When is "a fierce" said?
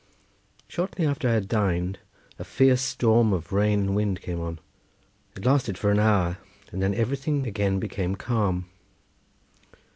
2.39-2.81